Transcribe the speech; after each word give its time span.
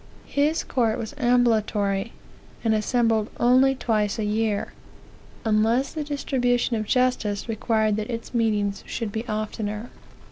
"His 0.25 0.63
court 0.63 0.97
was 0.97 1.13
ambulatory, 1.19 2.13
and 2.63 2.73
assembled 2.73 3.29
only 3.39 3.75
twice 3.75 4.17
a 4.17 4.23
year, 4.23 4.73
unless 5.45 5.93
the 5.93 6.03
distribution 6.03 6.75
of 6.75 6.87
justice 6.87 7.47
required 7.47 7.97
that 7.97 8.09
its 8.09 8.33
meetings 8.33 8.83
should 8.87 9.11
be 9.11 9.27
oftener. 9.27 9.91